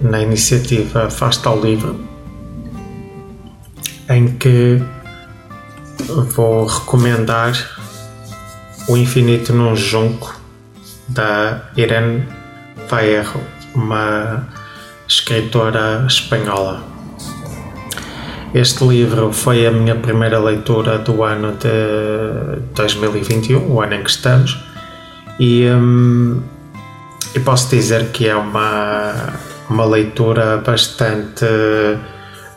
na 0.00 0.20
iniciativa 0.20 1.10
Fasta 1.10 1.48
ao 1.48 1.60
Livro, 1.60 1.98
em 4.08 4.28
que 4.36 4.82
vou 6.34 6.66
recomendar 6.66 7.54
O 8.88 8.96
Infinito 8.96 9.52
num 9.52 9.74
Junco, 9.74 10.34
da 11.08 11.62
Irene 11.76 12.26
Vallejo, 12.88 13.40
uma 13.74 14.46
escritora 15.08 16.04
espanhola. 16.06 16.82
Este 18.54 18.84
livro 18.84 19.32
foi 19.32 19.66
a 19.66 19.70
minha 19.70 19.94
primeira 19.96 20.38
leitura 20.38 20.98
do 20.98 21.22
ano 21.22 21.52
de 21.52 22.60
2021, 22.74 23.70
o 23.70 23.80
ano 23.80 23.94
em 23.94 24.02
que 24.02 24.10
estamos 24.10 24.58
e, 25.38 25.66
hum, 25.68 26.40
e 27.34 27.40
posso 27.40 27.68
dizer 27.68 28.06
que 28.12 28.28
é 28.28 28.34
uma, 28.34 29.34
uma 29.68 29.84
leitura 29.84 30.58
bastante, 30.58 31.46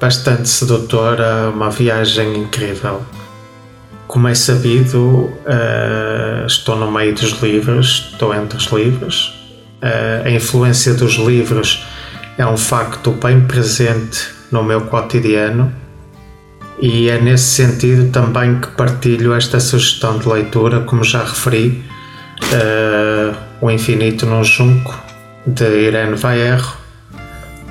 bastante 0.00 0.48
sedutora, 0.48 1.50
uma 1.50 1.70
viagem 1.70 2.36
incrível. 2.36 3.02
Como 4.06 4.28
é 4.28 4.34
sabido, 4.34 4.98
uh, 4.98 6.46
estou 6.46 6.76
no 6.76 6.90
meio 6.90 7.14
dos 7.14 7.40
livros, 7.42 8.10
estou 8.12 8.34
entre 8.34 8.58
os 8.58 8.66
livros. 8.66 9.34
Uh, 9.82 10.26
a 10.26 10.30
influência 10.30 10.94
dos 10.94 11.14
livros 11.14 11.84
é 12.38 12.46
um 12.46 12.56
facto 12.56 13.10
bem 13.12 13.40
presente 13.42 14.28
no 14.50 14.62
meu 14.62 14.82
cotidiano 14.82 15.72
e 16.80 17.08
é 17.08 17.20
nesse 17.20 17.44
sentido 17.44 18.10
também 18.10 18.60
que 18.60 18.68
partilho 18.68 19.32
esta 19.32 19.60
sugestão 19.60 20.18
de 20.18 20.28
leitura, 20.28 20.80
como 20.80 21.04
já 21.04 21.24
referi, 21.24 21.84
uh, 22.42 23.36
O 23.60 23.70
Infinito 23.70 24.26
num 24.26 24.44
Junco, 24.44 24.94
de 25.46 25.64
Irene 25.64 26.16
Vaerro, 26.16 26.83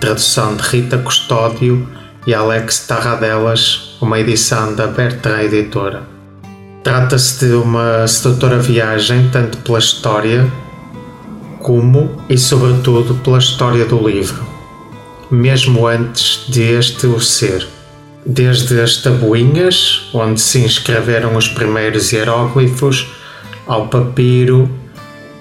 tradução 0.03 0.57
de 0.57 0.63
Rita 0.63 0.97
Custódio 0.97 1.87
e 2.27 2.33
Alex 2.33 2.85
Tarradelas, 2.85 3.95
uma 4.01 4.19
edição 4.19 4.75
da 4.75 4.85
Bertrand 4.85 5.43
Editora. 5.43 6.03
Trata-se 6.83 7.45
de 7.45 7.53
uma 7.53 8.05
sedutora 8.05 8.59
viagem 8.59 9.29
tanto 9.31 9.59
pela 9.59 9.79
história 9.79 10.45
como 11.59 12.21
e 12.27 12.37
sobretudo 12.37 13.15
pela 13.23 13.37
história 13.37 13.85
do 13.85 14.05
livro, 14.05 14.45
mesmo 15.31 15.87
antes 15.87 16.47
de 16.49 16.63
este 16.63 17.07
o 17.07 17.21
ser. 17.21 17.65
Desde 18.25 18.81
as 18.81 18.97
tabuinhas, 18.97 20.09
onde 20.13 20.41
se 20.41 20.59
inscreveram 20.59 21.37
os 21.37 21.47
primeiros 21.47 22.11
hieróglifos, 22.11 23.07
ao 23.65 23.87
papiro, 23.87 24.69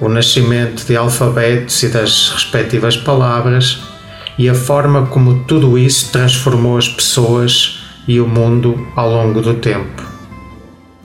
o 0.00 0.08
nascimento 0.08 0.86
de 0.86 0.96
alfabetos 0.96 1.82
e 1.82 1.88
das 1.88 2.28
respectivas 2.28 2.96
palavras 2.96 3.90
e 4.38 4.48
a 4.48 4.54
forma 4.54 5.06
como 5.06 5.44
tudo 5.44 5.78
isso 5.78 6.10
transformou 6.10 6.78
as 6.78 6.88
pessoas 6.88 7.78
e 8.08 8.20
o 8.20 8.26
mundo 8.26 8.86
ao 8.96 9.10
longo 9.10 9.40
do 9.40 9.54
tempo. 9.54 10.02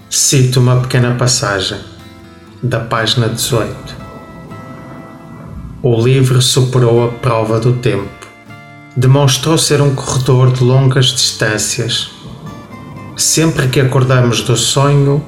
Cito 0.10 0.60
uma 0.60 0.78
pequena 0.78 1.16
passagem 1.16 1.80
da 2.64 2.80
página 2.80 3.30
18. 3.30 3.96
O 5.84 6.02
livro 6.02 6.42
superou 6.42 7.06
a 7.06 7.10
prova 7.10 7.60
do 7.60 7.74
tempo. 7.74 8.10
Demonstrou 8.96 9.58
ser 9.58 9.82
um 9.82 9.94
corredor 9.94 10.52
de 10.52 10.64
longas 10.64 11.08
distâncias. 11.08 12.10
Sempre 13.16 13.68
que 13.68 13.80
acordamos 13.80 14.42
do 14.42 14.58
sonho, 14.58 15.24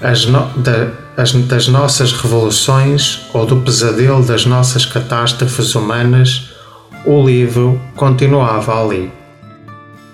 as 0.00 0.26
no, 0.26 0.46
da, 0.56 0.90
as, 1.16 1.32
das 1.32 1.68
nossas 1.68 2.12
revoluções 2.12 3.20
ou 3.32 3.46
do 3.46 3.56
pesadelo 3.56 4.24
das 4.24 4.46
nossas 4.46 4.84
catástrofes 4.84 5.74
humanas, 5.74 6.50
o 7.04 7.24
livro 7.24 7.80
continuava 7.96 8.82
ali. 8.82 9.10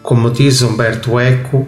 Como 0.03 0.31
diz 0.31 0.62
Humberto 0.62 1.19
Eco, 1.19 1.67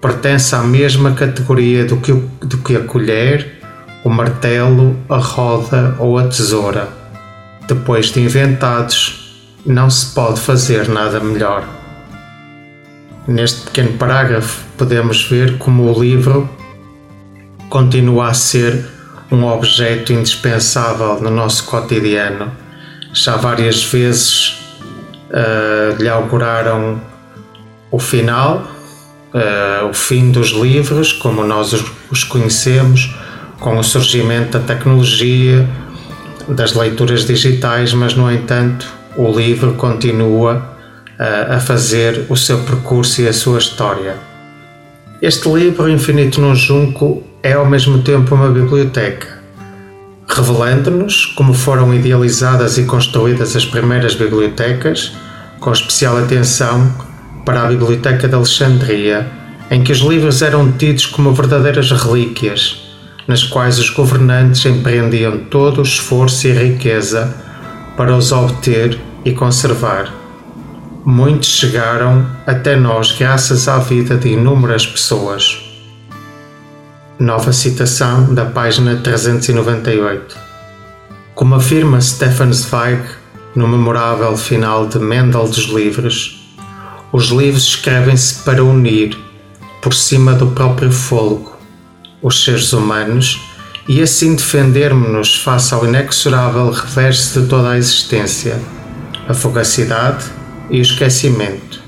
pertence 0.00 0.54
à 0.54 0.62
mesma 0.62 1.12
categoria 1.12 1.84
do 1.84 1.96
que, 1.96 2.12
do 2.12 2.58
que 2.58 2.76
a 2.76 2.84
colher, 2.84 3.60
o 4.04 4.08
martelo, 4.08 4.96
a 5.08 5.18
roda 5.18 5.96
ou 5.98 6.18
a 6.18 6.24
tesoura. 6.24 6.88
Depois 7.66 8.06
de 8.06 8.20
inventados, 8.20 9.22
não 9.64 9.88
se 9.88 10.14
pode 10.14 10.40
fazer 10.40 10.88
nada 10.88 11.20
melhor. 11.20 11.64
Neste 13.26 13.62
pequeno 13.62 13.92
parágrafo, 13.92 14.64
podemos 14.76 15.24
ver 15.28 15.58
como 15.58 15.84
o 15.84 16.02
livro 16.02 16.48
continua 17.68 18.28
a 18.28 18.34
ser 18.34 18.84
um 19.30 19.44
objeto 19.46 20.12
indispensável 20.12 21.20
no 21.20 21.30
nosso 21.30 21.64
cotidiano. 21.64 22.52
Já 23.12 23.36
várias 23.36 23.84
vezes 23.84 24.58
uh, 25.30 26.02
lhe 26.02 26.08
auguraram 26.08 27.00
o 27.90 27.98
final, 27.98 28.66
uh, 29.34 29.86
o 29.88 29.92
fim 29.92 30.30
dos 30.30 30.48
livros, 30.48 31.12
como 31.12 31.44
nós 31.44 31.72
os, 31.72 31.84
os 32.10 32.24
conhecemos, 32.24 33.14
com 33.60 33.78
o 33.78 33.82
surgimento 33.82 34.58
da 34.58 34.64
tecnologia, 34.64 35.68
das 36.48 36.74
leituras 36.74 37.24
digitais, 37.26 37.92
mas 37.92 38.14
no 38.14 38.30
entanto 38.30 38.86
o 39.16 39.30
livro 39.30 39.74
continua 39.74 40.56
uh, 41.18 41.54
a 41.54 41.60
fazer 41.60 42.26
o 42.28 42.36
seu 42.36 42.58
percurso 42.60 43.20
e 43.20 43.28
a 43.28 43.32
sua 43.32 43.58
história. 43.58 44.16
Este 45.20 45.48
livro, 45.48 45.88
Infinito 45.88 46.40
no 46.40 46.54
Junco, 46.54 47.22
é 47.42 47.52
ao 47.52 47.66
mesmo 47.66 48.02
tempo 48.02 48.34
uma 48.34 48.48
biblioteca, 48.48 49.41
revelando-nos 50.34 51.26
como 51.26 51.52
foram 51.52 51.92
idealizadas 51.92 52.78
e 52.78 52.84
construídas 52.84 53.54
as 53.54 53.64
primeiras 53.64 54.14
bibliotecas, 54.14 55.12
com 55.60 55.70
especial 55.70 56.16
atenção 56.16 56.92
para 57.44 57.62
a 57.62 57.66
Biblioteca 57.66 58.26
de 58.26 58.34
Alexandria, 58.34 59.26
em 59.70 59.82
que 59.82 59.92
os 59.92 59.98
livros 59.98 60.42
eram 60.42 60.72
tidos 60.72 61.06
como 61.06 61.32
verdadeiras 61.32 61.90
relíquias, 61.90 62.82
nas 63.26 63.44
quais 63.44 63.78
os 63.78 63.90
governantes 63.90 64.64
empreendiam 64.66 65.38
todo 65.50 65.78
o 65.78 65.82
esforço 65.82 66.48
e 66.48 66.52
riqueza 66.52 67.34
para 67.96 68.16
os 68.16 68.32
obter 68.32 68.98
e 69.24 69.32
conservar. 69.32 70.12
Muitos 71.04 71.48
chegaram 71.48 72.26
até 72.46 72.76
nós 72.76 73.12
graças 73.12 73.68
à 73.68 73.78
vida 73.78 74.16
de 74.16 74.30
inúmeras 74.30 74.86
pessoas. 74.86 75.71
Nova 77.22 77.52
citação 77.52 78.34
da 78.34 78.44
página 78.46 78.96
398. 78.96 80.36
Como 81.36 81.54
afirma 81.54 82.00
Stefan 82.00 82.52
Zweig 82.52 83.00
no 83.54 83.68
memorável 83.68 84.36
final 84.36 84.88
de 84.88 84.98
Mendel 84.98 85.46
dos 85.46 85.66
Livros, 85.68 86.52
os 87.12 87.26
livros 87.26 87.62
escrevem-se 87.62 88.42
para 88.42 88.64
unir, 88.64 89.16
por 89.80 89.94
cima 89.94 90.32
do 90.32 90.48
próprio 90.48 90.90
fogo, 90.90 91.56
os 92.20 92.42
seres 92.42 92.72
humanos 92.72 93.40
e 93.86 94.02
assim 94.02 94.34
defendermos-nos 94.34 95.36
face 95.36 95.72
ao 95.72 95.86
inexorável 95.86 96.72
reverso 96.72 97.40
de 97.40 97.46
toda 97.46 97.70
a 97.70 97.78
existência, 97.78 98.60
a 99.28 99.32
fugacidade 99.32 100.24
e 100.68 100.80
o 100.80 100.82
esquecimento. 100.82 101.80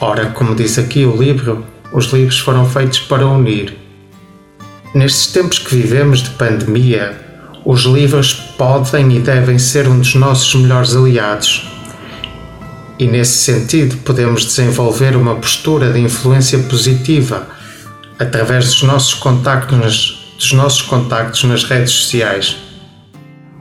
Ora, 0.00 0.26
como 0.26 0.54
diz 0.54 0.78
aqui 0.78 1.04
o 1.04 1.16
livro, 1.16 1.73
os 1.94 2.06
livros 2.06 2.40
foram 2.40 2.68
feitos 2.68 2.98
para 2.98 3.24
unir. 3.24 3.78
Nestes 4.92 5.28
tempos 5.28 5.60
que 5.60 5.76
vivemos 5.76 6.24
de 6.24 6.30
pandemia, 6.30 7.16
os 7.64 7.82
livros 7.82 8.32
podem 8.58 9.16
e 9.16 9.20
devem 9.20 9.58
ser 9.60 9.86
um 9.86 10.00
dos 10.00 10.16
nossos 10.16 10.60
melhores 10.60 10.96
aliados. 10.96 11.70
E 12.98 13.06
nesse 13.06 13.38
sentido, 13.38 13.96
podemos 13.98 14.44
desenvolver 14.44 15.16
uma 15.16 15.36
postura 15.36 15.92
de 15.92 16.00
influência 16.00 16.58
positiva 16.58 17.46
através 18.18 18.66
dos 18.66 18.82
nossos 18.82 19.14
contactos 19.14 19.78
nas, 19.78 20.34
dos 20.36 20.52
nossos 20.52 20.82
contactos 20.82 21.44
nas 21.44 21.62
redes 21.62 21.92
sociais. 21.92 22.56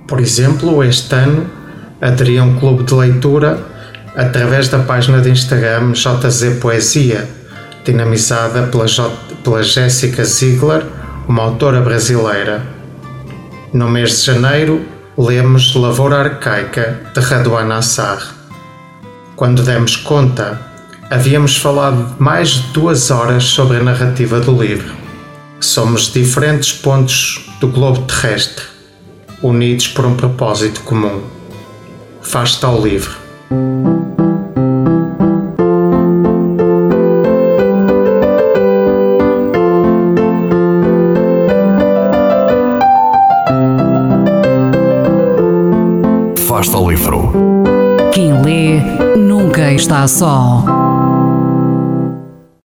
Por 0.08 0.20
exemplo, 0.20 0.84
este 0.84 1.14
ano 1.14 1.48
aderi 2.02 2.40
a 2.40 2.44
um 2.44 2.60
clube 2.60 2.84
de 2.84 2.96
leitura 2.96 3.64
através 4.16 4.70
da 4.70 4.80
página 4.80 5.22
de 5.22 5.30
Instagram 5.30 5.94
JZ 5.94 6.60
Poesia 6.60 7.43
dinamizada 7.84 8.64
pela, 8.68 8.88
J, 8.88 9.12
pela 9.44 9.62
Jéssica 9.62 10.24
Ziegler, 10.24 10.86
uma 11.28 11.44
autora 11.44 11.82
brasileira. 11.82 12.66
No 13.74 13.90
mês 13.90 14.20
de 14.20 14.26
janeiro, 14.26 14.86
lemos 15.18 15.76
Lavoura 15.76 16.18
Arcaica, 16.18 17.02
de 17.14 17.20
Radwan 17.20 17.74
Assar. 17.74 18.36
Quando 19.36 19.64
demos 19.64 19.96
conta, 19.96 20.62
havíamos 21.10 21.58
falado 21.58 22.16
mais 22.20 22.50
de 22.50 22.62
duas 22.74 23.12
horas 23.12 23.44
sobre 23.44 23.78
a 23.78 23.84
narrativa 23.84 24.40
do 24.40 24.52
livro. 24.62 24.94
Somos 25.60 26.12
diferentes 26.12 26.72
pontos 26.72 27.50
do 27.60 27.68
globo 27.68 28.02
terrestre, 28.02 28.66
unidos 29.42 29.88
por 29.88 30.06
um 30.06 30.16
propósito 30.16 30.82
comum. 30.82 31.22
Faz-te 32.22 32.66
ao 32.66 32.82
livro. 32.82 33.23
Faz-te 46.64 46.76
ao 46.78 46.90
livro. 46.90 47.30
Quem 48.14 48.42
lê 48.42 48.80
nunca 49.18 49.74
está 49.74 50.08
só. 50.08 50.83